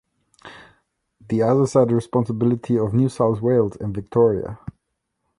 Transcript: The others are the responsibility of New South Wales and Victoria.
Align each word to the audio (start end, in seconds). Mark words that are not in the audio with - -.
The 1.29 1.43
others 1.43 1.75
are 1.75 1.85
the 1.85 1.93
responsibility 1.93 2.75
of 2.75 2.91
New 2.91 3.07
South 3.07 3.39
Wales 3.39 3.77
and 3.79 3.93
Victoria. 3.93 4.57